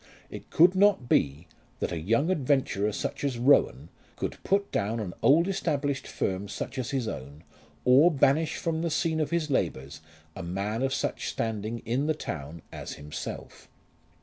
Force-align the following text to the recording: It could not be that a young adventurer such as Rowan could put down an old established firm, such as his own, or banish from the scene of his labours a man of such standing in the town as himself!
It 0.31 0.49
could 0.49 0.73
not 0.73 1.07
be 1.09 1.45
that 1.79 1.91
a 1.91 1.99
young 1.99 2.31
adventurer 2.31 2.91
such 2.91 3.23
as 3.23 3.37
Rowan 3.37 3.89
could 4.15 4.43
put 4.43 4.71
down 4.71 4.99
an 4.99 5.13
old 5.21 5.47
established 5.47 6.07
firm, 6.07 6.47
such 6.47 6.79
as 6.79 6.89
his 6.89 7.07
own, 7.07 7.43
or 7.85 8.09
banish 8.09 8.55
from 8.57 8.81
the 8.81 8.89
scene 8.89 9.19
of 9.19 9.29
his 9.29 9.51
labours 9.51 10.01
a 10.35 10.41
man 10.41 10.81
of 10.81 10.91
such 10.91 11.27
standing 11.29 11.83
in 11.85 12.07
the 12.07 12.15
town 12.15 12.63
as 12.73 12.93
himself! 12.93 13.69